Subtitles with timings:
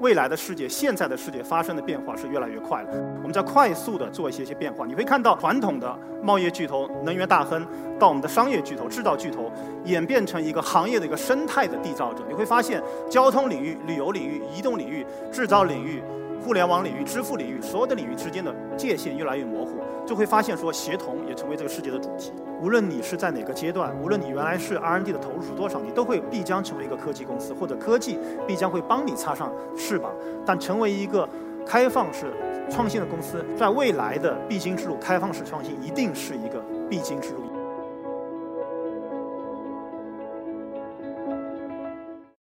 [0.00, 2.88] 未来的世界、现在的世界发生的变化是越来越快了。
[3.18, 4.84] 我们在快速的做一些些变化。
[4.84, 7.66] 你会看到传统的贸易巨头、能源大亨，
[7.98, 9.50] 到我们的商业巨头、制造巨头，
[9.84, 12.24] 演变成一个行业的一个生态的缔造者。
[12.28, 16.02] 你会发现，交通领域、旅游领域、移动领域、制造领域。
[16.44, 22.34] 互联网领域、支付领域，所有的领域之间的界限越来越模糊，就会发现说协同也成为这个世界的主题。
[22.60, 30.12] 无论你是在哪个阶段，无论你原来是 R&D 的投入是多少，你都会必将成为一个科技公司，或者科技必将会帮你插上翅膀。
[30.44, 31.26] 但成为一个
[31.66, 32.26] 开放式
[32.70, 37.43] 创新的公司，在未来的必经之路，开放式创新一定是一个必经之路。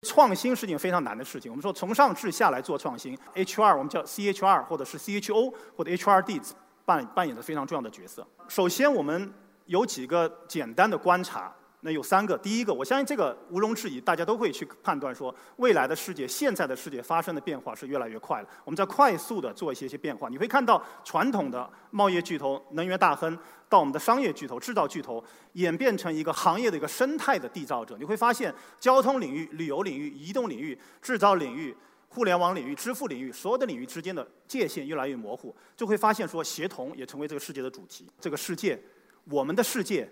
[0.09, 1.51] 创新是件非常难的事情。
[1.51, 6.41] 我们说从上至下来做创新，HR 我们叫 CHR 或者是 CHO 或者 HRD
[6.83, 8.25] 扮扮演着非常重要的角色。
[8.47, 9.31] 首先，我们
[9.65, 11.53] 有几个简单的观察。
[11.81, 18.47] 那有三个，第一个，我相信这个毋庸置疑，大家都会去判断说，未来的世界、现在的世界发生的变化是越来越快了。
[18.65, 23.37] 我们在快速的做一些些变化，你会看到传统的贸易巨头、能源大亨，
[23.69, 27.95] 到我们的商业巨头、制造巨头，演变成一个行业的一个生态的缔造者。
[27.97, 31.73] 你会发现，交通领域、旅游领域、移动领域、制造领域、
[32.09, 38.05] 互联网领域、支付领域，所有的领域之间的界限越来越模糊，就会发现说，协同也成为这个世界的主题。
[38.19, 38.77] 这个世界，
[39.23, 40.11] 我们的世界。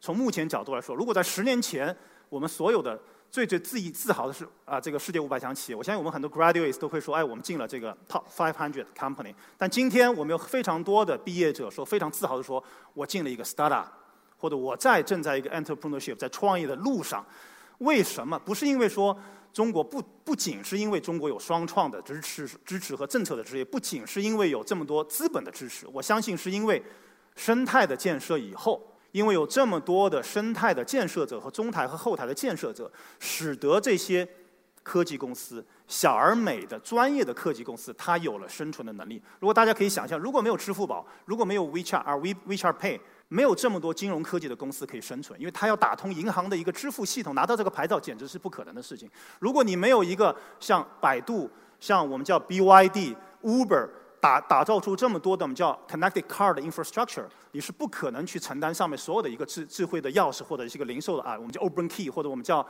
[0.00, 1.94] 从目前角度来说，如果在十年前，
[2.28, 2.98] 我们所有的
[3.30, 9.34] 最最自以自豪的是啊，这个世界五百强企业，我相信我们很多 graduates 都会说，哎，我们进了这个 top five hundred company。
[9.56, 12.62] 但今天我们有非常多的毕业者说，非常自豪的说，
[12.94, 13.86] 我进了一个 startup，
[14.36, 17.24] 或者我在正在一个 entrepreneurship 在创业的路上。
[17.78, 18.38] 为什么？
[18.38, 19.16] 不是因为说
[19.52, 26.82] 中国不不仅是因为中国有双创的支持支持和政策的支持，不仅是因为有这么多资本的支持，我相信是因为
[27.36, 28.80] 生态的建设以后。
[29.12, 34.28] 因为有这么多的生态的建设者和中台和后台的建设者，使得这些
[34.82, 39.20] 科技公司小而美的专业的科技公司，它有了生存的能力。
[39.40, 49.10] 如果大家可以想象，如果没有支付宝，如果没有 WeChat 而 We WeChat Pay，没有这么多金融科技的公司可以生存，因为它要打通银行的一个支付系统，拿到这个牌照简直是不可能的事情。
[49.38, 51.50] 如果你没有一个像百度、
[51.80, 53.88] 像我们叫 BYD、Uber。
[54.20, 62.66] 打打造出这么多的我们叫 connected car 的 infrastructure，你是不可能去承担上面所有的一个智智慧的钥匙或者是一个零售的啊，我们叫 open key 或者我们叫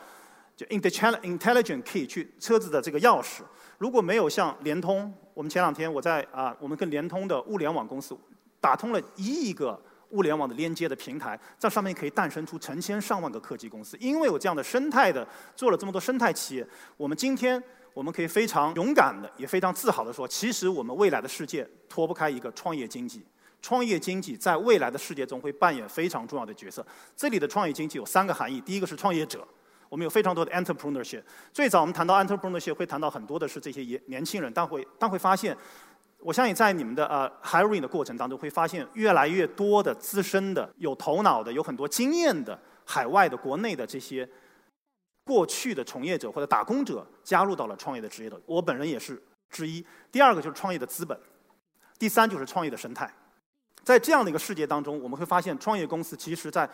[0.56, 3.40] 就 intelligent key 去车子的这个钥匙。
[3.78, 8.16] 如果没有像联通，我们前两天我在啊，我们跟联通的物联网公司
[8.60, 9.80] 打通了一亿个
[10.10, 13.96] 物联网的连接的平台，在上面可以诞生出成千上万个科技公司。
[13.98, 15.26] 因为有这样的生态的，
[15.56, 16.66] 做了这么多生态企业，
[16.96, 17.62] 我们今天。
[17.98, 23.26] 我们可以非常勇敢的，也非常自豪的说，其实我们未来的世界脱不开一个创业经济。
[23.60, 26.86] 创业经济在未来的世界中会扮演非常重要的角色。
[27.16, 29.44] 这里的创业经济有三个含义：第一个是创业者，
[29.88, 31.24] 我们有非常多的 entrepreneurship。
[31.52, 35.56] 最早我们谈到 entrepreneurship 会谈到很多的是这些年年轻人，但会但会发现，
[36.20, 44.28] 我相信在你们的呃 hiring 的过程当中，会发现越来越多的资深的、有头脑的、有很多经验的海外的、国内的这些。
[45.28, 49.84] 过去的从业者或者打工者加入到了创业的职业的，我本人也是之一。
[50.10, 51.20] 第二个就是创业的资本，
[51.98, 53.12] 第三就是创业的生态。
[53.84, 56.66] 在这样的一个世界当中，我们会发现创业公司其实在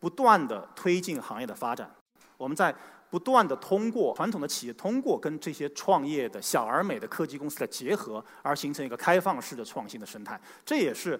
[0.00, 1.90] 不断的推进行业的发展。
[2.36, 2.74] 我们在
[3.08, 10.38] 不断的通过传统的企业，通过跟这些创业的小而美的科技公司的结合，而形成一个开放式的创新的生态。
[10.62, 11.18] 这也是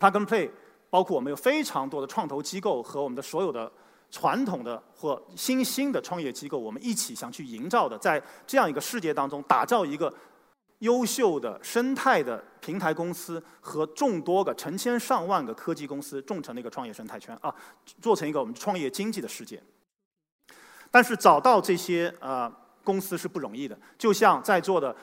[0.00, 0.50] Plug and Play，
[0.90, 3.70] 包括我们有非常多的创投机构和我们的所有的。
[4.12, 10.12] 传统的或新兴的创业机构，我们一起想去营造的，在这样一个世界当中，打造一个
[10.80, 17.52] 优秀的生态的平台公司和众多个成千上万个科技公司众成的一个创业生态圈啊，
[18.02, 19.60] 做成一个我们创业经济的世界。
[20.90, 22.52] 但是找到这些呃
[22.84, 24.94] 公司是不容易的，就像在座的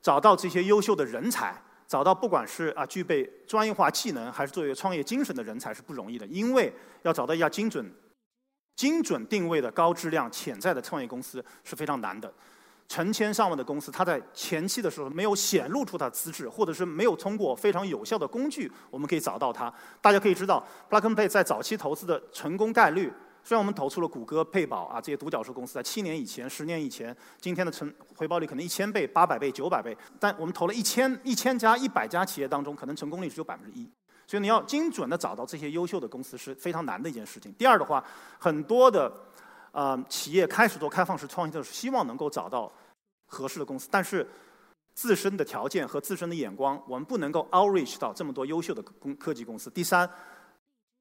[0.00, 7.92] 找到这些优秀的人才，找到不管是啊具备专业化技能还是作为创业精神的人才是不容易的，因为要找到一家精准。
[8.74, 12.32] 精准定位的高质量潜在的创业公司是非常难的，
[12.88, 19.72] 成千上万的公司，它在前期的时候没有显露出它的资质，或者是没有通过非常有效的工具，我们可以找到它。
[20.00, 23.12] 大家可以知道，Plug and Pay 在早期投资的成功概率，
[23.44, 33.88] 虽然我们投出了谷歌、配宝啊这些独角兽公司，在七年以前、十年以前，今天的成回报率可能一千倍、八百倍、九百倍，但我们投了一千一千家、一百家企业当中，可能成功率只有百分之一。
[34.32, 37.52] 所以你要精准的找到这些优秀的公司是非常难的一件事情。
[37.52, 38.02] 第二的话，
[38.38, 39.12] 很多的
[39.72, 42.72] 呃企业开始做开放式创新的时候，希望能够找到
[43.26, 44.26] 合适的公司，但是
[44.94, 49.68] 自身的条件和自身的眼光，我们不能够 outreach 到这么多优秀的公科技公司。
[49.68, 50.08] 第三，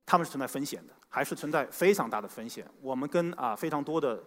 [0.05, 2.69] 他们是存在风险的，还是存在非常大的风险。
[2.81, 4.21] 我们跟啊非常多的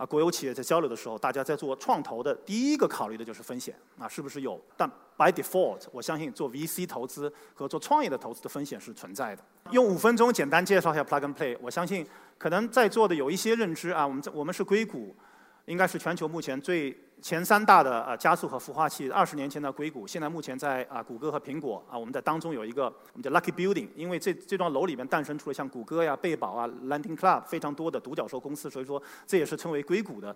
[0.00, 4.58] 啊，国有企业在交流的时候，大家在做创投的第一个考虑的就是风险啊，是不是有？
[4.74, 9.44] 但 by default，我相信做 VC 投资和做创业的投资的风险是存在的。
[9.72, 12.06] 用五分钟简单介绍一下 Plug and Play，我相信
[12.38, 15.14] 可能在座的有一些认知啊，我们我们是硅谷。
[15.66, 19.10] 应该是全球目前最前三大的呃加速和孵化器。
[19.10, 30.34] 二十年前的硅谷，现在目前在啊谷歌和苹果啊，我们在当中有一个我们叫 Lucky Building，因为这这幢楼里面诞生出了像谷歌呀、贝宝啊、Landing Club 非常多的独角兽公司，所以说这也是称为硅谷的。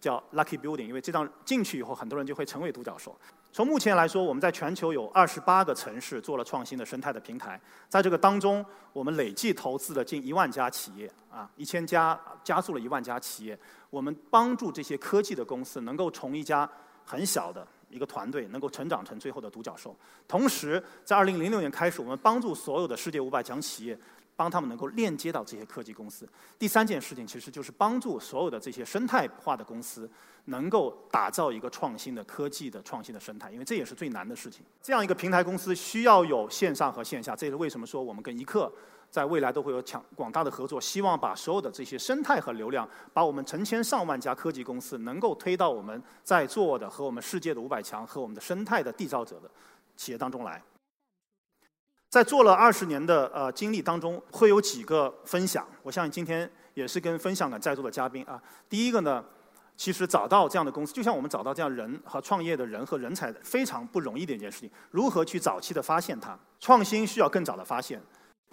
[0.00, 3.16] 叫 Lucky Building，因为这张进去以后，很多人就会成为独角兽。
[3.52, 7.58] 从目前来说，我们在全球有二十八个城市做了创新的生态的平台，
[7.88, 13.58] 在这个当中，我们累计投资了近一万家企业，啊，一千家加速了一万家企业。
[13.88, 16.70] 我们帮助这些科技的公司能够从一家
[17.02, 19.96] 很小的一个团队，能够成长成最后的独角兽。
[20.28, 23.98] 同时，在二零零六年开始，我们帮助所有的世界五百强企业。
[24.36, 26.28] 帮他们能够链接到这些科技公司。
[26.58, 30.08] 第三件事情其实就是帮助所有的这些生态化的公司
[30.44, 34.64] 能够打造一个创新的科技的创新的生态，因为这也是最难的事情。
[34.82, 38.70] 这样一个平台公司需要有线上和线下，这也是为什么说我们跟一刻
[39.10, 49.50] 在未来都会有强广大的合作，希望把所有的这些生态和流量，把我们成千上万家科技公司能够推到我们在座的和我们世界的五百强和我们的生态的缔造者的
[49.96, 50.62] 企业当中来。
[52.08, 55.66] 在做了二十年的呃经历当中，会有几个分享。
[55.82, 58.40] 我相信今天也是跟分享的在座的嘉宾啊。
[58.68, 59.22] 第一个呢，
[59.76, 64.70] 其实找到这样的公司，就像我们找到这样人和创业的人和人才，非常不容易的一件事情。
[64.90, 66.38] 如何去早期的发现它？
[66.58, 68.00] 创新需要更早的发现。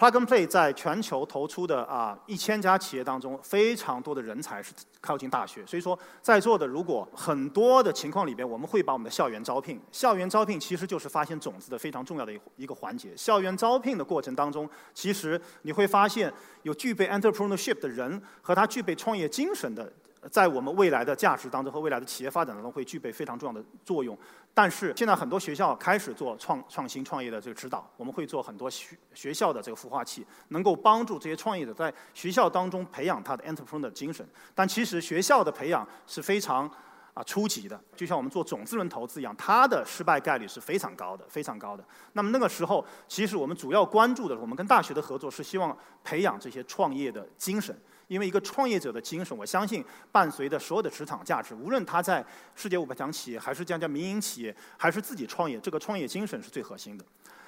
[0.03, 5.65] Plug and Play 在全球投出的啊一千家企业当中，非常多的人才是靠近大学。
[5.65, 13.15] 所以说，在座的如果很多的情况里边，我们会把我们的校园招聘，校园招聘其实就是发现种子的非常重要的一一个环节。
[13.15, 16.29] 校园招聘的过程当中，其实你会发现
[16.63, 19.89] 有具备 entrepreneurship 的人和他具备创业精神的。
[20.31, 24.17] 在我们未来的价值当中和未来的企业发展当中会具备非常重要的作用。
[24.53, 34.27] 但是现在很多学校开始做创创新创业的这个指导，我们会做很多学学校的这个孵化器，能够帮助这些创业者在学校当中培养他的 entrepreneur 精神。
[34.53, 36.69] 但其实学校的培养是非常
[37.15, 41.83] 啊初级的，就像我们做种子轮投资一样，它的失败概率是非常高的，非常高的。
[42.13, 47.75] 那么那个时候，其实我们主要关注的，我们跟大学的合作是希望培养这些创业的精神。
[48.13, 52.23] 因为一个创业者的精神，我相信伴随着所有的职场价值，无论他在
[52.53, 57.03] 世界五百强企业，还是这样家民营企业，还是自己创业，这个创业精神是最核心的。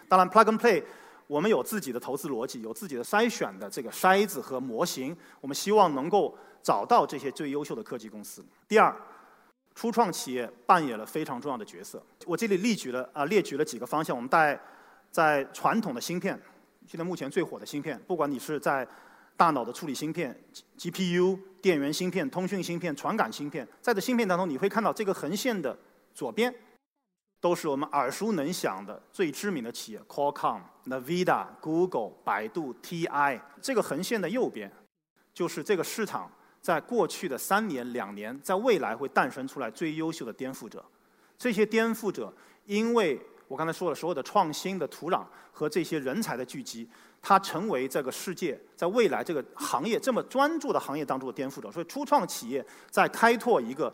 [0.09, 0.83] 当然，Plug and Play，
[1.27, 8.43] 我们有自己的投资逻辑，有自己的筛选的这个筛子和模型，我们希望能够找到这些最优秀的科技公司。
[8.67, 8.91] 第二，
[9.75, 12.01] 初创企业扮演了非常重要的角色。
[12.25, 14.15] 我这里列举了啊，列举了几个方向。
[14.15, 14.59] 我们在
[15.11, 16.35] 在传统的芯片，
[16.87, 18.87] 现在目前最火的芯片，不管你是在
[19.37, 20.35] 大脑的处理芯片、
[20.77, 25.77] GPU、电源芯片、通讯芯片、传感芯片，在这芯片当中，你会看到这个横线的
[26.13, 26.53] 左边，
[27.41, 33.41] 都是我们耳熟能详的最知名的企业：Qualcomm、Nvidia、Google、百度、TI。
[33.61, 34.71] 这个横线的右边，
[35.33, 40.83] 就是这个市场在过去的三年、两年，在未来会诞生出来最优秀的颠覆者。
[41.37, 42.33] 这些颠覆者，
[42.65, 46.89] 因为我刚才说了，所有的创新的土壤和这些人才的聚集。
[47.27, 53.91] 它成为这个世界在未来这个行业这么专注的行业当中的颠覆者，所以初创企业在开拓一个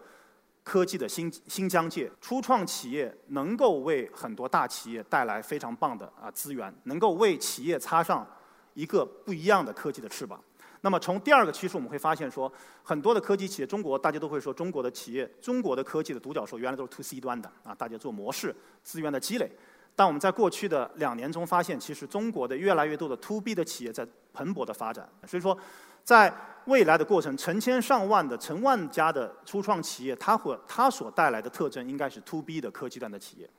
[0.64, 8.28] 科技的新新疆界，初创企业能够为很多大企业带来非常棒的啊资源，能够为企业插上
[8.74, 10.38] 一个不一样的科技的翅膀。
[10.82, 12.52] 那么从第二个趋势，我们会发现说，
[12.84, 19.50] 很多的科技企业，中国大家都会说中国的企业，中国的科技的独角兽原来都是 to C 端的啊，大家做模式资源的积累。
[19.96, 25.08] 但我们在过去的两年中发现，其实中国的越来越多的 To B 的企业在蓬勃的发展。
[25.28, 25.56] 所以说，
[26.04, 26.34] 在
[26.66, 33.50] 未来的过程，成千上万的、成万家的初创企业，它或它所带来的特征应该是 To B 的科技端的企业。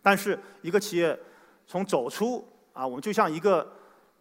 [0.00, 1.18] 但是，一个企业
[1.66, 3.70] 从走出啊，我们就像一个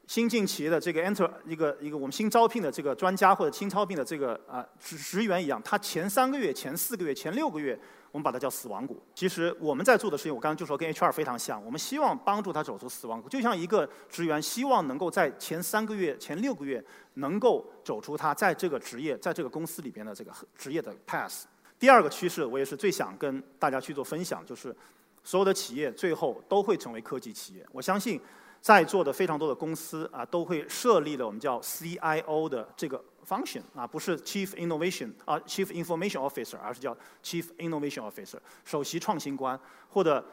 [0.08, 7.80] 新进企业的这个 Enter 一个一个我们新招聘的这个专家或者新招聘的这个啊职职员一样，他前三个月、前四个月、前六个月。
[8.12, 9.02] 我们把它叫死亡谷。
[9.16, 11.64] 其实我们在做的事情，我刚刚就说跟 HR 非常像。
[11.64, 16.84] 我们希望帮助他走出死亡谷，就像一个职员希望能够在前三个月、前六个月
[17.16, 21.46] 能够走出他在这个职业、在这个公司里边的这个职业的 pass。
[21.80, 24.76] 第二个趋势，我也是最想跟大家去做分享，就是
[25.24, 27.66] 所有的企业最后都会成为科技企业。
[27.72, 28.20] 我相信
[28.60, 33.04] 在座的非常多的公司啊，都会设立了我们叫 CIO 的这个。
[33.28, 39.60] Function 啊，不是 chief innovation 啊，chief information officer，而是叫 chief innovation officer，首席创新官，
[39.90, 40.24] 或者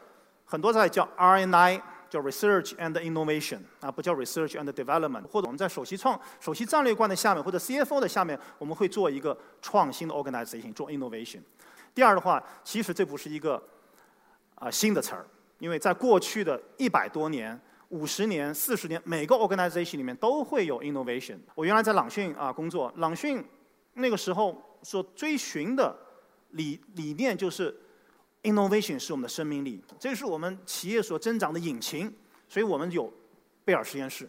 [0.45, 5.23] 很多在叫 RNI 叫 research and innovation 啊，不叫 research and development。
[5.27, 11.41] 或者我们在首席创、首席战略官的下面，或者 CFO 的下面，我们会做一个创新的 organization，做 innovation。
[11.93, 13.61] 第二的话，其实这不是一个
[14.55, 15.25] 啊新的词儿，
[15.59, 21.37] 因为在过去的一百多年、五十年、四十年，每个 organization 里面都会有 innovation。
[21.55, 23.43] 我原来在朗讯啊工作，朗讯
[23.93, 25.95] 那个时候所追寻的
[26.51, 27.75] 理理念就是
[28.43, 32.13] innovation 是我们的生命力，这是我们企业所增长的引擎。
[32.47, 33.11] 所以我们有
[33.63, 34.27] 贝尔实验室，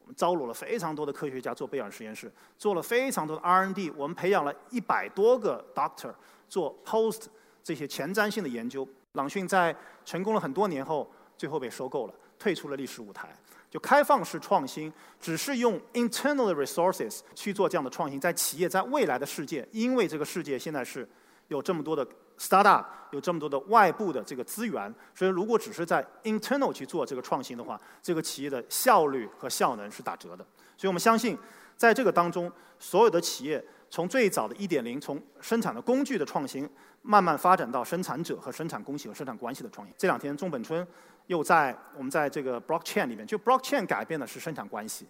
[0.00, 6.12] 我们招录了非常多的科学家做贝尔实验室，做了非常多的 R&D，我们培养了一百多个 doctor
[6.46, 7.22] 做 post
[7.62, 8.86] 这些前瞻性的研究。
[9.12, 13.28] 朗讯在成功了很多年后，最后被收购了，退出了历史舞台。
[13.70, 21.08] 就开放式创新，只是用 internal resources 去做这样的创新，在企业在未来的世界，因为这个世界现在是
[21.48, 22.06] 有这么多的
[22.38, 30.46] startup，有这么多的外部的这个资源，所以如果只是在 internal 去做这个创新的话，这个企业的效率和效能是打折的。
[30.76, 31.36] 所以我们相信，
[31.76, 32.48] 在这个当中，
[32.78, 36.70] 所有的企业从最早的一点零，从生产的工具的创新，
[37.02, 39.92] 慢慢发展到生产者和生产工系和生产关系的创新。
[39.98, 40.86] 这两天，中本春。
[41.26, 45.06] 又在我们在这个 blockchain 里面，就 blockchain 改变的是生产关系。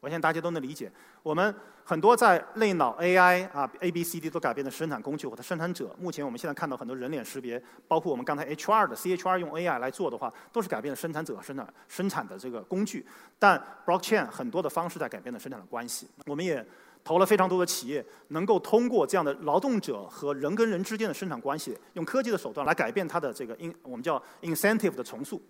[0.00, 0.90] 我相信大家都能理解。
[1.22, 1.54] 我们
[1.84, 5.94] 很多在类脑 AI 啊 A B C D 都改变的生产工具或者生产者。
[5.96, 13.06] 目前我们现在看到很多人脸识别，包括我们刚才 HR 的 CHR 用 AI 来做的话，都是改变了生产者生产生产的这个工具。
[13.38, 16.08] 但 blockchain 很多的方式在改变了生产的关系。
[16.26, 16.66] 我们也。
[17.04, 25.40] 投了非常多的企业，能够通过这样的劳动者和人跟人之间的生产关系，用科技的手段来改变它的这个 in 我们叫 incentive 的重塑。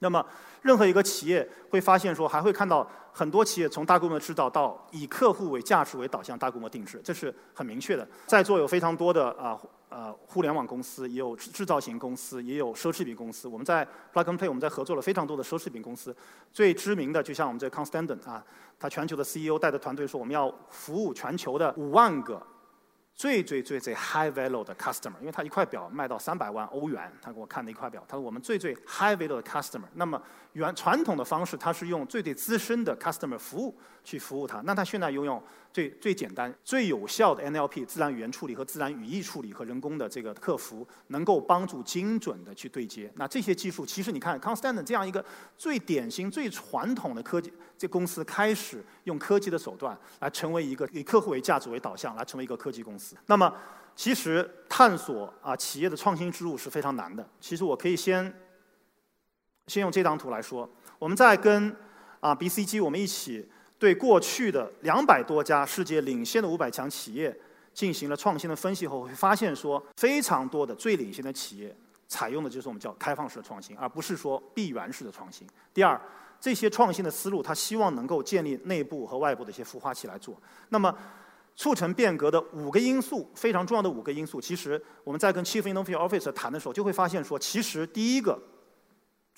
[0.00, 0.24] 那么，
[0.62, 8.06] 任何一个企业会发现说，还会看到很多企业从大规模制造到以客户为价值为导向大规模定制，这是很明确的。
[8.26, 13.48] 在座有非常多的啊呃互联网公司，也有制造型公司，也有奢侈品公司。
[13.48, 16.14] 我们在 Plug and Play，我们在合作了非常多的奢侈品公司。
[16.52, 18.44] 最知名的就像我们这 Constantin 啊，
[18.78, 22.40] 他全球的 CEO 带着团队说，我们要服务全球的五万个。
[23.18, 29.88] 最最最最 high value 的 customer，因为他一块表卖到三百万欧元，他给我看的一块表，他说我们最最 high value 的 customer。
[29.94, 30.22] 那么
[30.58, 33.74] 原传统的方式，它是用最最资深的 customer 服务
[34.04, 43.10] 去服务它，那它现在拥有最最简单、最有效的 NLP 自然语言处理和自然语义处理和人工的这个客服，能够帮助精准的去对接。
[43.16, 45.24] 那这些技术，其实你看 Constant 这样一个
[45.56, 47.52] 最典型、最传统的科技。
[47.76, 53.14] 这公司开始用科技的手段来成为一个以客户为价值为导向，来成为一个科技公司。
[53.26, 53.54] 那么，
[53.94, 57.24] 其实探索啊企业的创新之路是非常难的。
[57.40, 58.34] 其实我可以先
[59.68, 61.74] 先用这张图来说，我们在跟
[62.20, 63.46] 啊 BCG 我们一起
[63.78, 67.38] 对过去的两百多家世界领先的五百强企业
[67.74, 71.76] 进行了创新的分析后，会发现说非常多的最领先的企业
[72.08, 75.46] 采用的就是我们叫开放式的创新，而不是说闭源式的创新。
[75.74, 76.00] 第二。
[76.40, 80.40] 这些创新的思路，他希望能够建立内部和外部的一些孵化器来做。
[80.68, 80.96] 那么，
[81.56, 88.40] 促成变革的五个因素，非常重要的五个因素，其实我们在跟 Chief Innovation Officer 谈的时候，就会发现说，其实第一个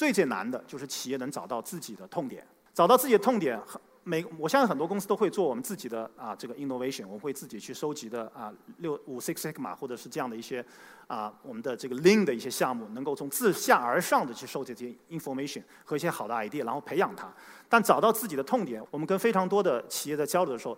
[0.00, 2.42] 最最难的就是企业能找到自己的痛点，
[2.73, 3.61] 找到自己的痛点。
[4.02, 10.64] 每我相信很多公司都会做我们自己的啊这个 innovation，我们会自己去收集的啊六五 Six Sigma 或者是这样的一些
[11.07, 17.30] 啊我们的这个 Lean 的一些项目，能够从自下而上的去收集这些 information 和一些好的 idea，然后培养它。
[17.69, 20.75] 但找到自己的痛点，我们跟非常多的企业在交流的时候，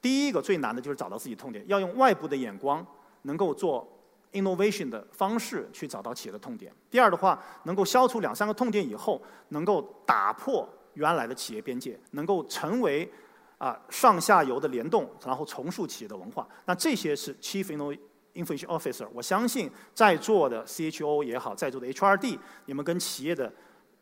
[0.00, 2.84] 第一个最难的就是找到自己痛点，要用外部的眼光，
[3.24, 3.86] 能够做
[4.32, 6.72] innovation 的方式去找到企业的痛点。
[6.90, 10.68] 第二的话，能够消除两三个痛点以后，能够打破。
[10.94, 13.10] 原来的企业边界能够成为
[13.56, 16.46] 啊上下游的联动，然后重塑企业的文化。
[16.66, 19.08] 那这些是 Chief Innovation Officer。
[19.14, 23.50] 我相信在座的 CHO 也好，在座的 HRD，你们跟企业的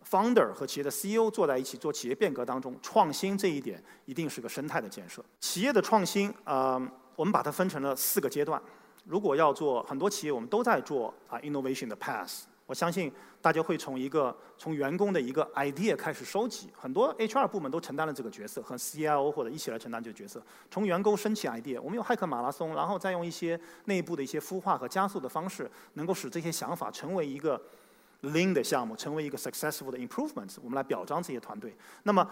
[0.04, 5.24] Founder 和企业的 CEO 坐在一起做企业变革当中，创新这一点一定是个生态的建设。
[5.38, 6.72] 企业的创新，呃，
[7.14, 8.60] 我们把它分成了四个阶段。
[9.04, 12.42] 如果要做很多企业，我们都在做啊 innovation 的 path。
[12.66, 20.40] 我相信大家会从一个从员工的一个 idea 开始收集，很多 HR 部门都承担了这个角色，和 CIO 或者一起来承担这个角色。
[20.70, 27.60] 从员工申请 idea，我们用骇客马拉松，然后再用一些内部的一些孵化和加速的方式，能够使这些想法成为一个
[28.22, 30.58] lean 的项目，成为一个 successful 的 improvements。
[30.62, 31.76] 我们来表彰这些团队。
[32.04, 32.24] 那么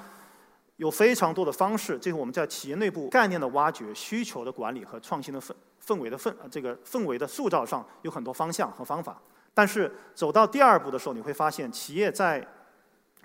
[0.79, 5.53] 有非常多的方式，这是我们在企业内部概念的挖掘、需求的管理和创新的氛
[5.85, 9.21] 氛围的氛呃这个氛围的塑造上有很多方向和方法。
[9.53, 12.47] 但是走到第二步的时候，你会发现，企业在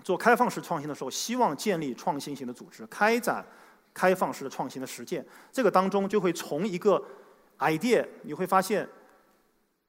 [0.02, 3.44] 做开放式创新的时候，希望建立创新型的组织，开展
[3.94, 5.24] 开放式的创新的实践。
[5.52, 7.00] 这个当中就会从一个
[7.60, 8.88] idea，你会发现，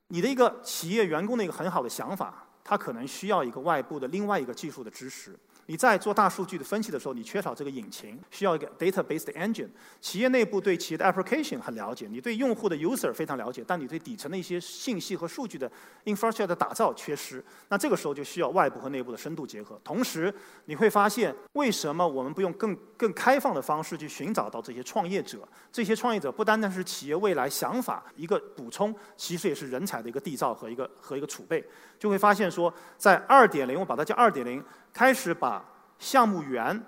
[0.09, 5.35] 你的一个企业员工的一个很好的想法，它可能需要一个外部的另外一个技术的支持。
[5.67, 9.67] 你在做大数据的分析的时候，你缺少这个引擎，需要一个 database 的 engine。
[9.99, 15.71] 企业内部对企业的 application 很了解，你对用户的 user 非常了解，但你对底层的一些信息和数据的
[16.05, 17.43] infrastructure 的打造缺失。
[17.69, 19.79] 那这个时候就需要外部和内部的深度结合。
[19.83, 20.31] 同时，
[20.65, 25.39] 你会发现为什么我们不用更更开放的方式去寻找到这些创业者？
[25.71, 31.65] 这些创业者不单单是企业未来想法一个补充，其实也是人才的一个缔造和一个和一个储备。
[31.97, 34.63] 就会发现说，在二点零，我把它叫二点零。
[34.95, 35.61] 开始把
[35.99, 36.81] 项目源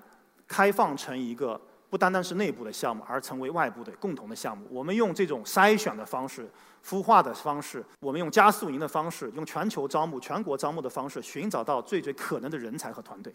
[0.47, 1.59] 开放成一个
[1.89, 4.65] 不单单是内部的项目，而成为外部的共同的项目。
[4.69, 6.49] 我们用这种筛选的方式、
[6.85, 13.33] 孵化的方式，我们用加速营的方式，用全球招募、全国招募的方式，寻找到最最可能的人才和团队。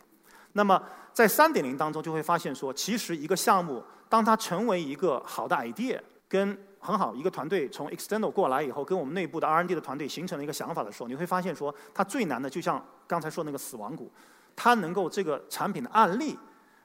[0.55, 14.11] 那么在三点零当中，就会发现说，其实一个项目当它成为一个好的 idea，跟很好一个团队从 external 过来以后，跟我们内部的 R&D 的团队形成了一个想法的时候，你会发现说，它最难的就像刚才说那个死亡谷。
[14.57, 16.39] 它能够这个产品的案例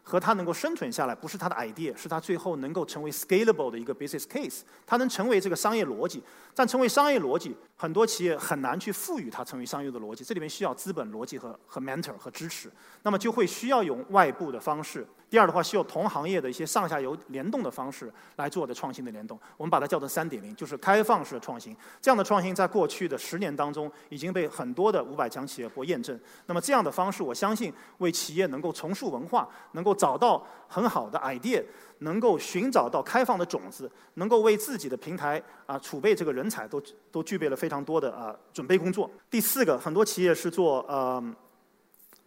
[0.07, 4.61] 和它能够生存下来，不是它的 idea，是它最后能够成为 scalable 的一个 business case。
[4.85, 6.23] 它能成为这个商业逻辑，
[6.55, 10.23] 但成为商业逻辑，很多企业很难去赋予它成为商业的逻辑。
[10.23, 12.71] 这里面需要资本逻辑和和 mentor 和支持，
[13.03, 15.05] 那么就会需要用外部的方式。
[15.29, 21.75] 第二的话，需要同行业的一些上下游联动的方式来做的创新的联动，我们把它叫做三点零，就是开放式的创新。
[22.01, 26.17] 这样的创新在过去的十年当中已经被很多的五百强企业国验证。
[26.45, 31.63] 那么这样的方式，我相信为企业能够重塑文化，能够找到很好的 idea，
[31.99, 39.09] 能够寻找到开放的种子，能够为自己的平台啊储备这个人才，都都具备了非常多的啊准备工作。
[39.29, 41.21] 第四个，很多企业是做呃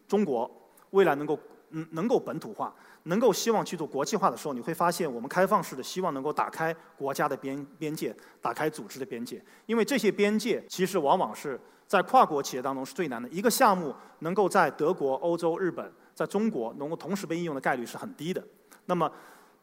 [0.09, 0.51] 中国
[0.91, 1.39] 未来能够
[1.71, 2.75] 嗯能够本土化。
[3.05, 9.43] 能够希望去做国际化的时候，你会发现我们开放式的希望能够打开国家的边边界，打开组织的边界。
[9.65, 11.59] 因为这些边界其实往往是
[11.91, 13.29] 在跨国企业当中是最难的。
[13.31, 18.41] 一个项目能够在德国、欧洲、日本，在中国能够同时被应用的概率是很低的。
[18.87, 19.11] 那么。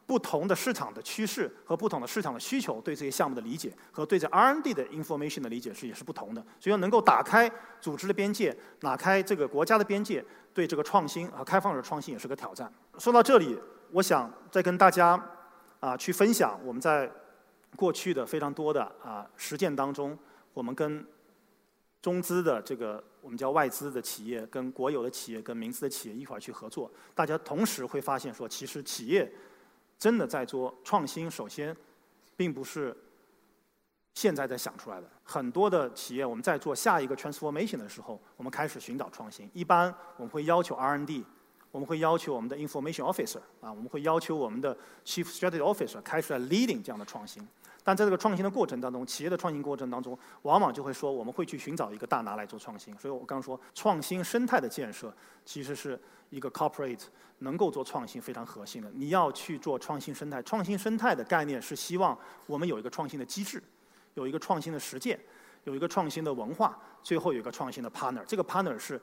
[0.08, 6.42] 不同的市场的趋势和不同的市场的需求，对这些项目的理解和对这 R&D 的 information 的理解是也是不同的。
[6.58, 7.46] 所以能够打开
[7.78, 10.24] 组织的边界，打开这个国家的边界，
[10.54, 12.72] 对这个创新和开放式创新也是个挑战。
[12.96, 13.54] 说到这里，
[13.90, 15.22] 我想再跟大家
[15.78, 17.10] 啊去分享我们在
[17.76, 20.18] 过去的非常多的啊实践当中，
[20.54, 21.06] 我们跟
[22.00, 29.30] 中资的这个我们叫外资的企业，跟国有的企业，跟民资的企业一块儿去合作，大家同时会发现说，其实企业。
[29.98, 31.76] 真的在做创新，首先，
[32.36, 32.96] 并不是
[34.14, 35.10] 现在在想出来的。
[35.24, 39.50] 很多的企业，我们在做下一个 transformation 的时候，我们开始寻找创新。
[39.52, 41.24] 一般我们会要求 R&D，
[41.72, 44.72] 我们会要求我们的 information officer 啊，我们会要求我们的
[45.04, 47.44] chief strategy officer 开始来 leading 这样的创新。
[47.88, 52.94] 但在这个创新的过程当中，企业的创新过程当中，往往就会说，我们会去寻找一个大拿来做创新。
[52.98, 55.10] 所以我刚刚说，创新生态的建设
[55.42, 55.98] 其实是
[56.28, 57.04] 一个 corporate
[57.38, 58.90] 能够做创新非常核心的。
[58.94, 63.62] 你要去做创新生态，创新生态的概念是希望我们有一个创新的机制，
[64.12, 65.18] 有一个创新的实践，
[65.64, 68.22] 有一个创新的文化，最后有一个创新的 partner。
[68.26, 69.00] 这个 partner 是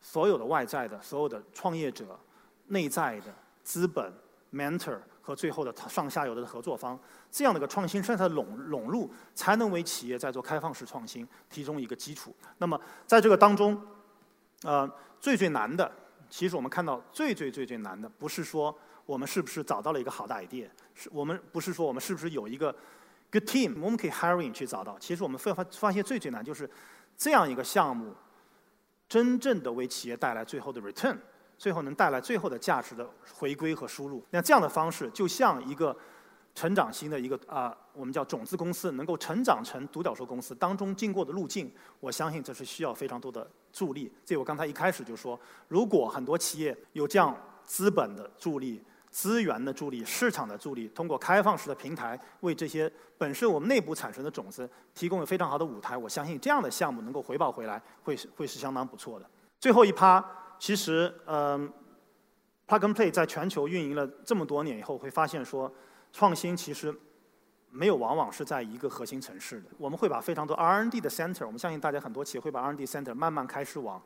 [0.00, 2.18] 所有的外在的、所有的创业者、
[2.66, 4.12] 内在的资本
[4.52, 4.98] mentor。
[5.26, 6.98] 和最后的上下游的合作方，
[7.30, 12.36] 这样的一个创新生态的笼笼入，才能为企业在做开放式创新提供一个基础。
[12.58, 13.80] 那么在这个当中，
[14.64, 14.86] 呃，
[15.18, 15.90] 最最难的，
[16.28, 22.70] 其实我们看到最最最最难的，不是说我们是不是找到了一个好的 idea，是我们不是说我们是不是有一个
[23.32, 24.98] good team，我们可以 hiring 去找到。
[24.98, 26.68] 其实我们发发现最最难就是
[27.16, 28.14] 这样一个项目，
[29.08, 31.16] 真正的为企业带来最后的 return。
[31.64, 34.22] 最后能带来最后的价值的回归和输入。
[34.28, 35.96] 那这样的方式，就像一个
[36.54, 44.12] 成长型的一个啊，我们叫种子公司，能够成长成独角兽公司当中经过的路径，我相信这是需要非常多的助力。
[44.26, 59.24] 这我刚才一开始就说，如果很多企业有这样资本的助力、资源的助力、市场的助力，通过开放式的平台为这些本身我们内部产生的种子提供了非常好的舞台，我相信这样的项目能够回报回来，会是会是相当不错的。
[59.58, 60.22] 最后一趴。
[60.58, 61.70] 其实，嗯
[62.66, 65.72] ，Plug and Play 在全球运营了这么多年以后，会发现说，
[66.12, 66.94] 创新其实
[67.70, 69.68] 没有往往是在一个核心城市的。
[69.78, 74.00] 我们会把非常多 R&D 的 center，我们相信大家很多企业会把 R&D center 慢慢开始往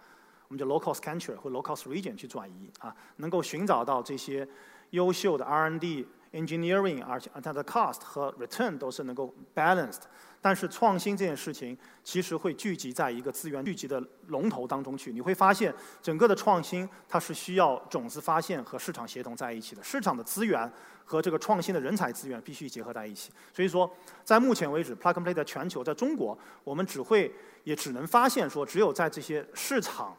[0.48, 4.48] 我们叫 local center 或 local region 去转移啊，能够寻找到这些
[4.90, 10.02] 优秀的 R&D engineering，而且它的 cost 和 return 都是能够 balanced。
[10.40, 15.12] 但是创新这件事情其实会聚集在一个资源聚集的龙头当中去。
[15.12, 19.82] 你会发现，整个的创新它是需要种子发现和市场协同在一起的。
[19.82, 20.70] 市场的资源
[21.04, 23.32] 和这个创新的人才资源必须结合在一起。
[23.52, 23.90] 所以说，
[24.22, 30.16] 在目前为止，Plug and Play 在全球，在中国，我们只会也只能发现说，只有在这些市场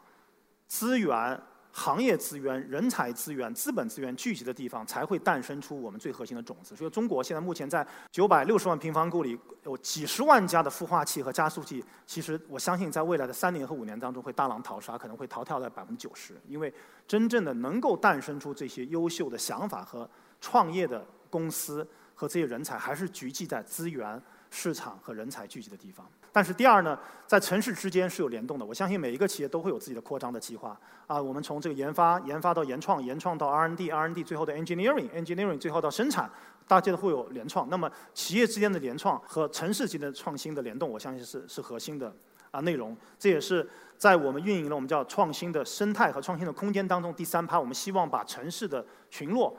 [0.67, 1.41] 资源。
[1.79, 6.75] 行业资源、人才资源、资本资源聚集的地方，才会诞生出我们最核心的种子。
[6.75, 11.81] 所以，中国现在目前在九百六十万平方公里有几十万家的孵化器和加速器。
[12.05, 16.35] 其实，我相信在未来的三年和五年当中会大浪淘沙，可能会淘汰在百分之九十。
[16.45, 16.73] 因为
[17.07, 20.09] 真正的能够诞生出这些优秀的想法和
[20.41, 24.21] 创业的公司和这些人才，还是聚集在资源。
[24.51, 28.65] 市场和人才聚集的地方，但是第二呢，在城市之间是有联动的。
[28.65, 31.21] 我相信每一个企业都会有自己的扩张的计划啊。
[31.21, 36.29] 我们从这个研发、研发到研创、研创到 R&D、R&D 最后的 Engineering、Engineering 最后到生产，
[36.67, 37.67] 大家都会有联创。
[37.69, 42.13] 那么企业之间的联创和城市间的创新的联动，我相信是是核心的
[42.51, 42.95] 啊内容。
[43.17, 47.59] 这也是在我们运营了我们叫创新的生态和创新的空间当中第三趴。
[47.59, 49.57] 我们希望把城市的群落。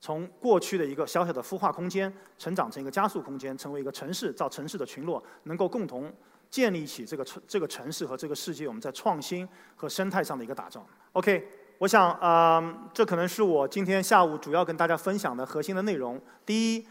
[0.00, 6.12] 从过去的一个小小的孵化空间，成长成一个加速空间，成为一个城市，造城市的群落，能够共同
[6.50, 8.68] 建立起这个城、这个城市和这个世界。
[8.68, 10.86] 我们在创新和生态上的一个打造。
[11.12, 16.20] OK，我想，呃，这可能是我今天下午主要跟大家分享的核心的内容。
[16.44, 16.86] 第一，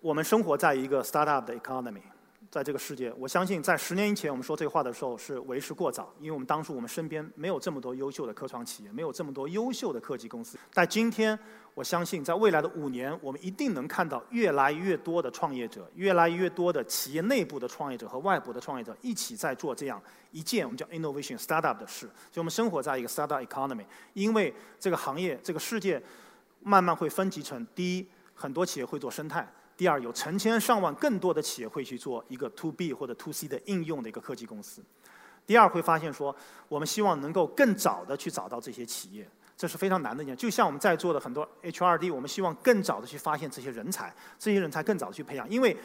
[0.00, 2.11] 我们生活在一个 startup 的 economy。
[2.52, 10.58] 在这个世界，我相信在十年以前我们说这个话的时候是为时过早，因为我们当初我们身边没有这么多优秀的科创企业，没有这么多优秀的科技公司。
[10.74, 11.36] 但今天，
[11.72, 19.98] 我相信在未来的五年，我们一定能看到越来越多的创业者，越来越多的企业内部的创业者和外部的创业者一起在做这样
[20.30, 22.00] 一件我们叫 innovation startup 的事。
[22.00, 26.02] 所以我们生活在一个 startup economy，因为这个行业、这个世界
[26.60, 29.50] 慢慢会分级成：第一，很多企业会做生态。
[29.82, 34.80] 第二，有成千上万更多的企业会去做一个 to B 或者 to C 的应用的一个科技公司。
[35.44, 36.32] 第二，会发现说，
[36.68, 40.36] 我们希望能够更早的去找到这些企业，这是非常难的一件。
[40.36, 45.76] 就像我们在座的很多 HRD，我们希望更早的去发现这些人才，这些人才更早的去培养，因为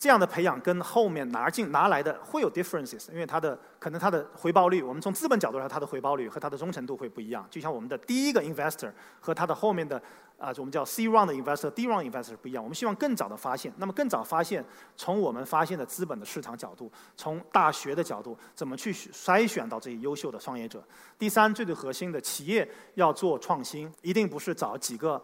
[0.00, 7.46] 这样的培养跟后面拿进拿来的会有 differences，因为它的可能它的回报率，我们从资本角度上，它的回报率和它的忠诚度会不一样。
[7.50, 10.02] 就像我们的第一个 investor 和它的后面的。
[10.40, 12.64] 啊，我们叫 C round 的 investor，D round investor 不一样。
[12.64, 14.64] 我们希望更早的发现，那么更早发现，
[14.96, 20.82] 从我们发现的资本的市场角度，从大学的角度，怎么去筛选到这些优秀的创业者？
[21.18, 25.22] 第三，最最核心的企业要做创新，一定不是找几个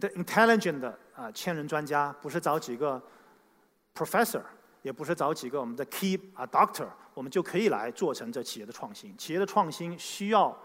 [0.00, 3.02] intelligent 的啊千人专家，不是找几个
[3.94, 4.42] professor，
[4.82, 9.16] 也不是找几个我们的 key 啊 doctor，我们就可以来做成这企业的创新。
[9.16, 10.56] 企业的创新需要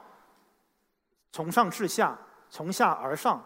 [1.31, 2.17] 从上至下。
[2.49, 3.43] 从下而上，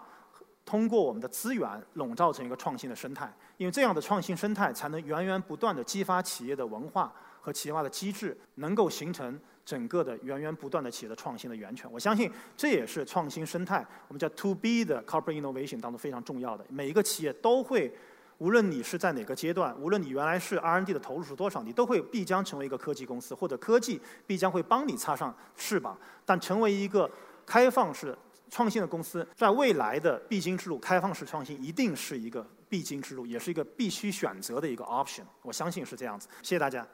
[0.63, 11.91] 通过我们的资源笼罩成一个创新的生态，因为这样的创新生态才能源源不断的激发企业的文化和企业化的机制，能够形成整个的源源不断的企业的创新的源泉。
[11.91, 16.63] 我相信这也是创新生态，我们叫 To B 的 Corporate Innovation 当中非常重要的。
[16.69, 17.93] 每一个企业都会，
[18.37, 27.09] 无论你是在哪个阶段，无论你原来是 R&D 的投入是多少，你都会必将成为一个科技公司，或者科技必将会帮你插上翅膀，但成为一个
[27.45, 28.17] 开放式。
[28.53, 35.25] 创新的公司在未来的必经之路，开放式创新一定是一个必经之路，也是一个必须选择的一个 option。
[35.41, 36.29] 我相信是这样子。
[36.41, 36.87] 谢谢大家。